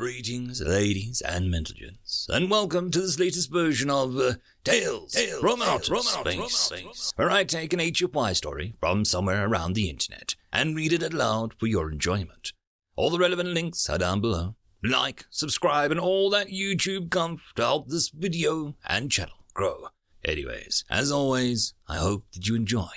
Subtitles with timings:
[0.00, 1.98] Greetings, ladies and gentlemen,
[2.30, 4.32] and welcome to this latest version of uh,
[4.64, 9.74] Tales, Tales from Outer Space, space, where I take an HFY story from somewhere around
[9.74, 12.54] the internet and read it aloud for your enjoyment.
[12.96, 14.54] All the relevant links are down below.
[14.82, 19.88] Like, subscribe, and all that YouTube comf to help this video and channel grow.
[20.24, 22.88] Anyways, as always, I hope that you enjoy.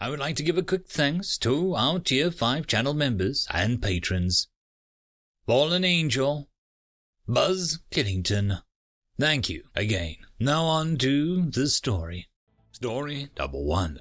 [0.00, 3.80] I would like to give a quick thanks to our Tier 5 channel members and
[3.80, 4.48] patrons.
[5.46, 6.48] Fallen Angel,
[7.28, 8.62] Buzz Killington.
[9.20, 10.16] Thank you again.
[10.40, 12.28] Now on to the story.
[12.72, 14.00] Story number one.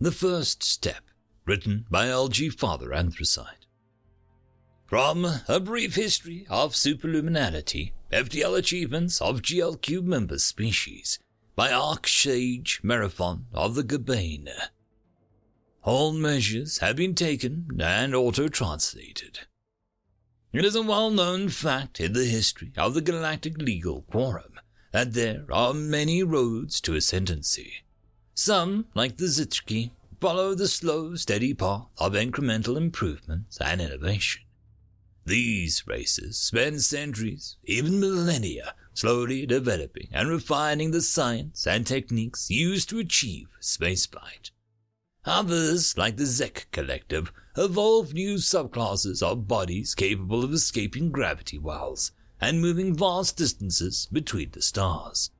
[0.00, 1.04] The First Step,
[1.46, 3.66] written by LG Father Anthracite.
[4.86, 11.20] From A Brief History of Superluminality, FTL Achievements of GLQ Member Species,
[11.54, 14.50] by Archsage Marathon of the Gabane.
[15.84, 19.46] All measures have been taken and auto-translated.
[20.52, 24.58] It is a well-known fact in the history of the Galactic Legal Quorum
[24.90, 27.84] that there are many roads to ascendancy.
[28.34, 34.42] Some, like the Zitski, follow the slow, steady path of incremental improvements and innovation.
[35.24, 42.88] These races spend centuries, even millennia, slowly developing and refining the science and techniques used
[42.88, 44.50] to achieve spaceflight.
[45.24, 47.30] Others, like the Zek Collective,
[47.60, 54.50] evolve new subclasses of bodies capable of escaping gravity wells and moving vast distances between
[54.52, 55.30] the stars.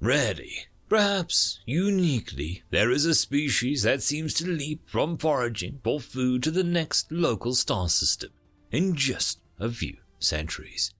[0.00, 6.42] Rarely, perhaps uniquely, there is a species that seems to leap from foraging for food
[6.44, 8.30] to the next local star system
[8.72, 10.94] in just a few centuries.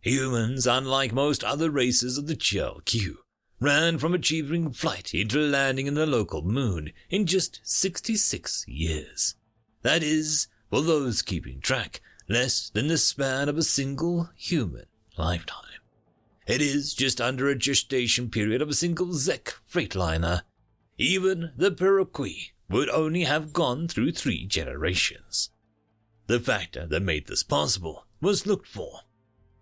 [0.00, 3.18] Humans, unlike most other races of the GLQ,
[3.60, 9.35] ran from achieving flight into landing in the local moon in just 66 years.
[9.86, 15.78] That is, for those keeping track, less than the span of a single human lifetime.
[16.44, 20.42] It is just under a gestation period of a single Zek freightliner.
[20.98, 25.50] Even the Piroqui would only have gone through three generations.
[26.26, 29.02] The factor that made this possible was looked for.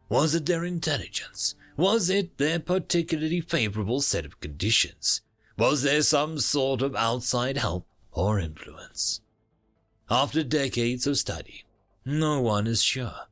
[0.09, 1.55] Was it their intelligence?
[1.77, 5.21] Was it their particularly favorable set of conditions?
[5.59, 9.21] Was there some sort of outside help or influence?
[10.11, 11.65] After decades of study,
[12.05, 13.29] no one is sure.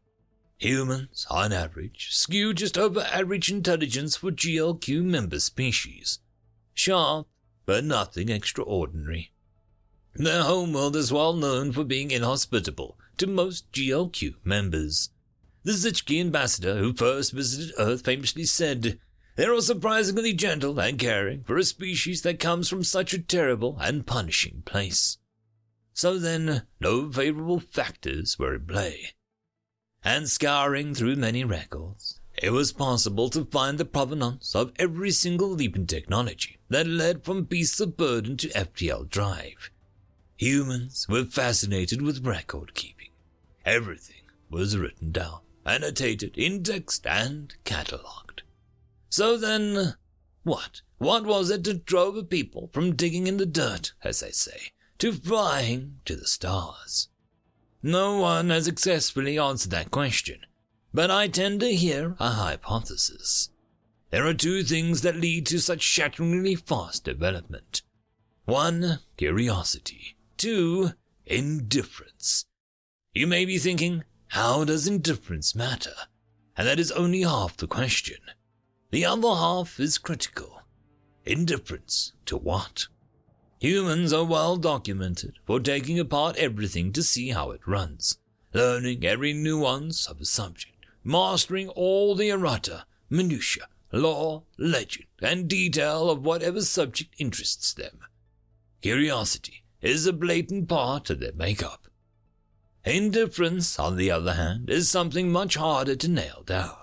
[0.56, 6.20] Humans, on average, skew just over average intelligence for GLQ member species.
[6.72, 7.26] Sharp,
[7.66, 9.32] but nothing extraordinary.
[10.14, 15.10] Their homeworld is well known for being inhospitable to most GLQ members.
[15.64, 18.98] The Zitchki ambassador who first visited Earth famously said,
[19.36, 23.76] They are surprisingly gentle and caring for a species that comes from such a terrible
[23.78, 25.18] and punishing place.
[25.92, 29.12] So then, no favorable factors were in play.
[30.04, 35.50] And scouring through many records, it was possible to find the provenance of every single
[35.50, 39.70] leap in technology that led from beasts of burden to FTL drive.
[40.36, 43.10] Humans were fascinated with record keeping.
[43.64, 48.42] Everything was written down, annotated, indexed, and catalogued.
[49.08, 49.94] So then,
[50.42, 50.80] what?
[50.98, 54.72] What was it that drove a people from digging in the dirt, as they say,
[55.02, 57.08] to flying to the stars?
[57.82, 60.46] No one has successfully answered that question,
[60.94, 63.50] but I tend to hear a hypothesis.
[64.10, 67.82] There are two things that lead to such shatteringly fast development.
[68.44, 70.14] One, curiosity.
[70.36, 70.92] Two,
[71.26, 72.44] indifference.
[73.12, 75.96] You may be thinking, how does indifference matter?
[76.56, 78.18] And that is only half the question.
[78.92, 80.62] The other half is critical.
[81.24, 82.86] Indifference to what?
[83.62, 88.18] Humans are well documented for taking apart everything to see how it runs,
[88.52, 96.10] learning every nuance of a subject, mastering all the errata, minutiae, law, legend, and detail
[96.10, 98.00] of whatever subject interests them.
[98.80, 101.86] Curiosity is a blatant part of their makeup.
[102.84, 106.78] Indifference, on the other hand, is something much harder to nail down.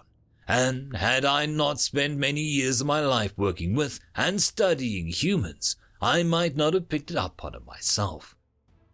[0.48, 5.76] And had I not spent many years of my life working with and studying humans,
[6.02, 8.38] I might not have picked it up on it myself.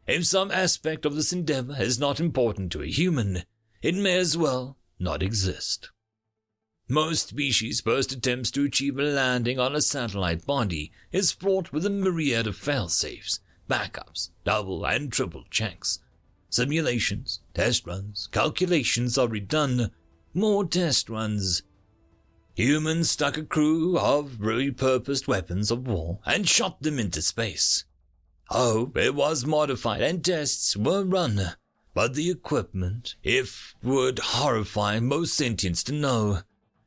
[0.07, 3.43] If some aspect of this endeavor is not important to a human,
[3.81, 5.91] it may as well not exist.
[6.87, 11.85] Most species' first attempts to achieve a landing on a satellite body is fraught with
[11.85, 15.99] a myriad of fail-safes, backups, double and triple checks.
[16.49, 19.89] Simulations, test runs, calculations are redone,
[20.33, 21.63] more test runs,
[22.55, 27.83] Humans stuck a crew of repurposed weapons of war and shot them into space.
[28.49, 31.55] Oh, it was modified and tests were run.
[31.93, 36.39] but the equipment, if would horrify most sentients to know.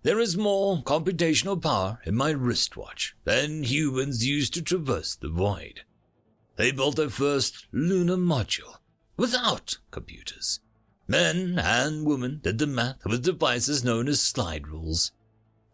[0.03, 5.81] There is more computational power in my wristwatch than humans used to traverse the void.
[6.57, 8.77] They built their first lunar module
[9.17, 10.61] without computers.
[11.07, 15.11] Men and women did the math with devices known as slide rules.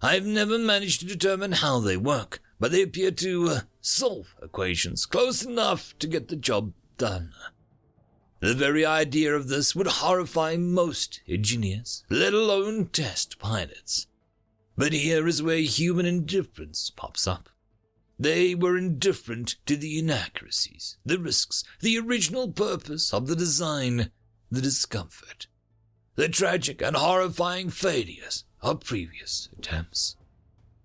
[0.04, 5.06] I've never managed to determine how they work, but they appear to uh, solve equations
[5.06, 7.32] close enough to get the job done.
[8.40, 14.06] The very idea of this would horrify most engineers, let alone test pilots.
[14.76, 17.48] But here is where human indifference pops up.
[18.18, 24.10] They were indifferent to the inaccuracies, the risks, the original purpose of the design,
[24.50, 25.46] the discomfort,
[26.16, 30.16] the tragic and horrifying failures of previous attempts.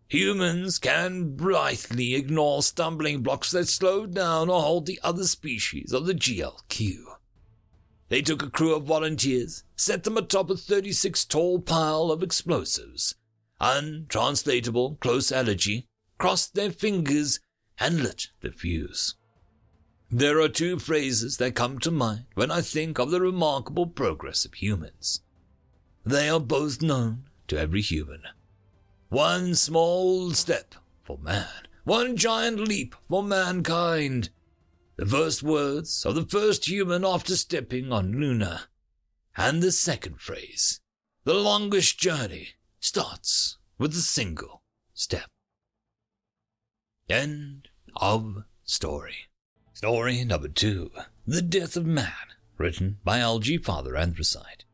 [0.09, 6.05] Humans can blithely ignore stumbling blocks that slow down or hold the other species of
[6.05, 6.97] the GLQ.
[8.09, 13.15] They took a crew of volunteers, set them atop a 36 tall pile of explosives,
[13.61, 15.85] untranslatable close allergy,
[16.17, 17.39] crossed their fingers,
[17.79, 19.15] and lit the fuse.
[20.11, 24.43] There are two phrases that come to mind when I think of the remarkable progress
[24.43, 25.21] of humans.
[26.03, 28.23] They are both known to every human.
[29.09, 34.29] One small step for man, one giant leap for mankind.
[34.95, 38.63] The first words of the first human after stepping on Luna.
[39.35, 40.81] And the second phrase,
[41.23, 42.49] the longest journey,
[42.79, 44.61] starts with a single
[44.93, 45.29] step.
[47.09, 49.29] End of story.
[49.73, 50.91] Story number two
[51.25, 52.13] The Death of Man,
[52.57, 54.65] written by Algie Father Anthracite.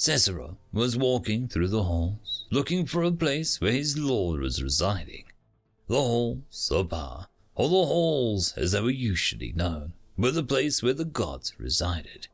[0.00, 5.24] Cicero was walking through the halls, looking for a place where his lord was residing.
[5.88, 10.84] The halls of power, or the halls as they were usually known, were the place
[10.84, 12.28] where the gods resided.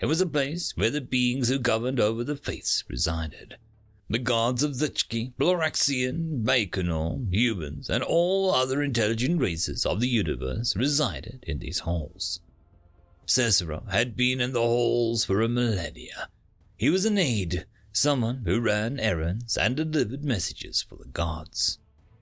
[0.00, 3.56] It was a place where the beings who governed over the faiths resided.
[4.10, 10.74] The gods of Zichki, Bloraxian, Baconor, humans, and all other intelligent races of the universe
[10.74, 12.40] resided in these halls.
[13.26, 16.30] Cicero had been in the halls for a millennia.
[16.76, 21.78] He was an aide, someone who ran errands and delivered messages for the gods.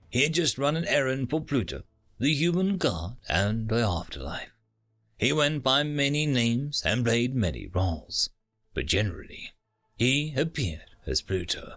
[0.09, 1.83] He had just run an errand for Pluto,
[2.19, 4.51] the human god, and the afterlife.
[5.17, 8.29] He went by many names and played many roles,
[8.73, 9.51] but generally
[9.97, 11.75] he appeared as Pluto,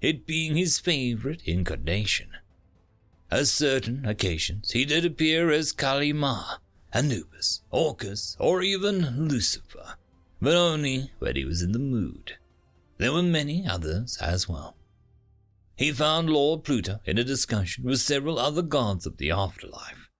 [0.00, 2.30] it being his favorite incarnation.
[3.30, 6.56] At certain occasions, he did appear as Kali Ma,
[6.92, 9.96] Anubis, Orcus, or even Lucifer,
[10.40, 12.36] but only when he was in the mood.
[12.98, 14.76] There were many others as well.
[15.76, 20.10] He found Lord Pluto in a discussion with several other gods of the afterlife.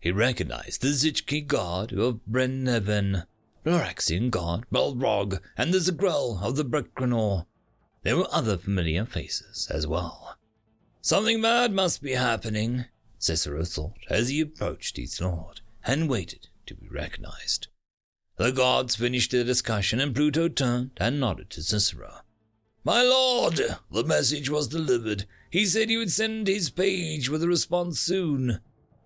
[0.00, 3.24] He recognized the Zichki god of Brenneven,
[3.64, 7.46] Loraxian god Balrog, and the Zagrel of the Brekranor,
[8.02, 10.36] there were other familiar faces as well.
[11.00, 12.86] Something bad must be happening,
[13.18, 17.68] Cicero thought as he approached his lord and waited to be recognized.
[18.42, 22.22] The gods finished their discussion and Pluto turned and nodded to Cicero.
[22.82, 25.26] My lord, the message was delivered.
[25.48, 28.58] He said he would send his page with a response soon.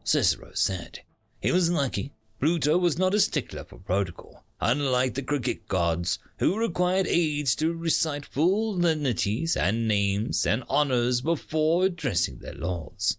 [0.05, 1.01] Cicero said.
[1.39, 2.15] He was lucky.
[2.41, 7.75] Pluto was not a stickler for protocol unlike the cricket gods, who required aides to
[7.75, 13.19] recite full dignities and names and honors before addressing their lords.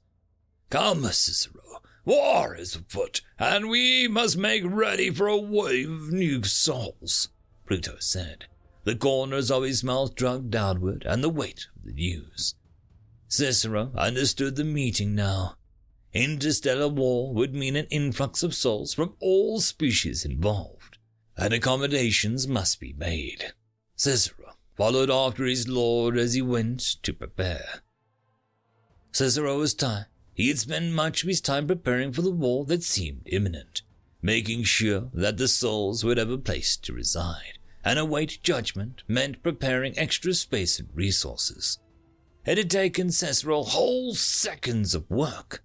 [0.72, 1.62] Come, Cicero,
[2.08, 7.30] war is afoot, and we must make ready for a wave of new souls,
[7.68, 8.46] Pluto said,
[8.86, 12.56] the corners of his mouth dragged downward and the weight of the news.
[13.28, 15.58] Cicero understood the meeting now.
[16.14, 20.98] Interstellar war would mean an influx of souls from all species involved
[21.38, 23.54] and accommodations must be made.
[23.96, 27.82] Cicero followed after his lord as he went to prepare.
[29.12, 30.08] Cicero was tired.
[30.38, 33.82] He had spent much of his time preparing for the war that seemed imminent,
[34.22, 39.41] making sure that the souls would have a place to reside, and await judgment meant
[39.41, 41.79] preparing extra space and resources.
[42.46, 45.63] It had taken Cicero whole seconds of work.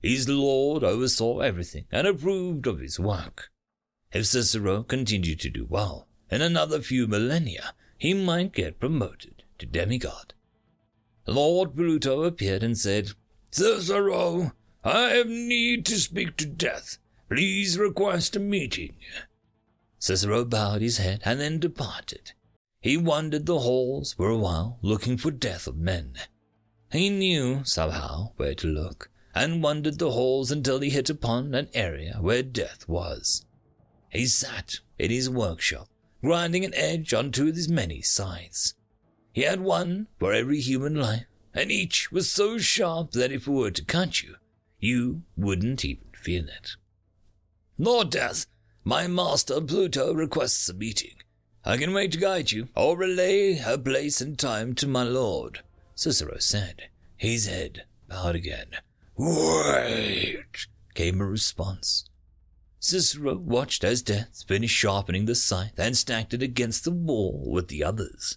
[0.00, 3.50] His lord oversaw everything and approved of his work.
[4.12, 9.66] If Cicero continued to do well, in another few millennia, he might get promoted to
[9.66, 10.34] demigod.
[11.26, 13.10] Lord Pluto appeared and said,
[13.54, 14.50] Cicero,
[14.82, 16.98] I have need to speak to death.
[17.28, 18.96] Please request a meeting.
[20.00, 22.32] Cicero bowed his head and then departed.
[22.80, 26.14] He wandered the halls for a while, looking for death of men.
[26.90, 31.68] He knew, somehow, where to look, and wandered the halls until he hit upon an
[31.74, 33.46] area where death was.
[34.10, 35.86] He sat in his workshop,
[36.24, 38.74] grinding an edge onto his many scythes.
[39.32, 43.50] He had one for every human life, and each was so sharp that if it
[43.50, 44.36] were to cut you,
[44.78, 46.72] you wouldn't even feel it.
[47.78, 48.46] Lord Death,
[48.82, 51.14] my master Pluto requests a meeting.
[51.64, 55.60] I can wait to guide you, or relay her place and time to my lord,
[55.94, 58.68] Cicero said, his head bowed again.
[59.16, 62.04] Wait, came a response.
[62.80, 67.68] Cicero watched as Death finished sharpening the scythe and stacked it against the wall with
[67.68, 68.36] the others.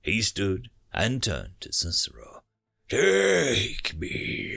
[0.00, 2.37] He stood and turned to Cicero.
[2.88, 4.56] Take me.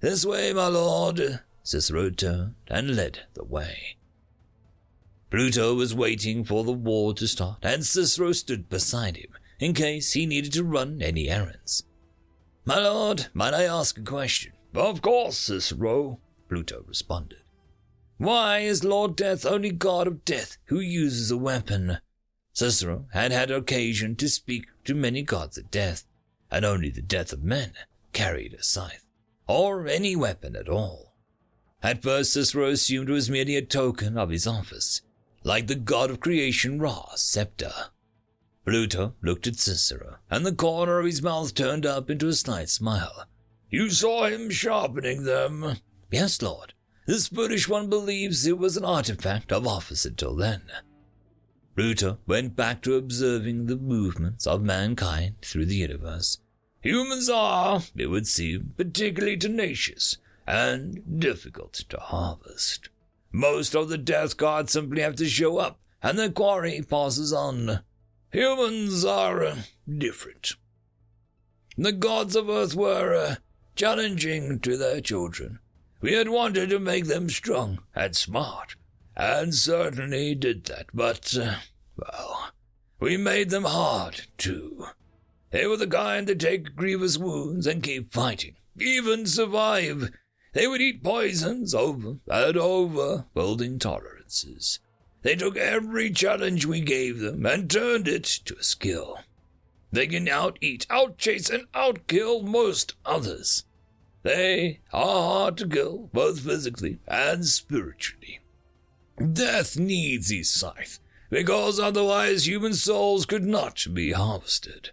[0.00, 1.40] This way, my lord.
[1.62, 3.96] Cicero turned and led the way.
[5.30, 10.12] Pluto was waiting for the war to start, and Cicero stood beside him in case
[10.12, 11.82] he needed to run any errands.
[12.64, 14.52] My lord, might I ask a question?
[14.74, 17.40] Of course, Cicero, Pluto responded.
[18.16, 21.98] Why is Lord Death only god of death who uses a weapon?
[22.54, 26.05] Cicero had had occasion to speak to many gods of death,
[26.50, 27.72] and only the death of men
[28.12, 29.06] carried a scythe,
[29.46, 31.14] or any weapon at all.
[31.82, 35.02] At first, Cicero assumed it was merely a token of his office,
[35.44, 37.72] like the god of creation Ra's scepter.
[38.64, 42.68] Pluto looked at Cicero, and the corner of his mouth turned up into a slight
[42.68, 43.26] smile.
[43.70, 45.76] You saw him sharpening them?
[46.10, 46.72] Yes, Lord.
[47.06, 50.62] This British one believes it was an artifact of office until then.
[51.76, 56.38] Pluto went back to observing the movements of mankind through the universe.
[56.80, 60.16] Humans are, it would seem, particularly tenacious
[60.46, 62.88] and difficult to harvest.
[63.30, 67.80] Most of the death gods simply have to show up, and the quarry passes on.
[68.32, 69.56] Humans are uh,
[69.86, 70.52] different.
[71.76, 73.34] The gods of Earth were uh,
[73.74, 75.58] challenging to their children.
[76.00, 78.76] We had wanted to make them strong and smart,
[79.16, 81.56] and certainly did that, but, uh,
[81.96, 82.50] well,
[83.00, 84.86] we made them hard, too.
[85.50, 90.10] They were the kind that take grievous wounds and keep fighting, even survive
[90.56, 94.78] they would eat poisons over and over, building tolerances.
[95.20, 99.18] They took every challenge we gave them and turned it to a skill.
[99.92, 103.64] They can out-eat, out-chase, and out-kill most others.
[104.22, 108.40] They are hard to kill, both physically and spiritually.
[109.32, 110.98] Death needs his scythe,
[111.30, 114.90] because otherwise human souls could not be harvested.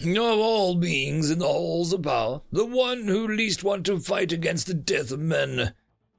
[0.00, 4.32] Of all beings in the halls of power, the one who least want to fight
[4.32, 5.72] against the death of men.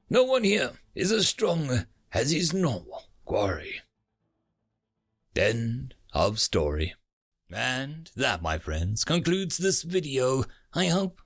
[0.08, 3.82] No one here is as strong as his normal quarry.
[5.36, 6.94] End of story.
[7.52, 10.44] And that, my friends, concludes this video.
[10.72, 11.20] I hope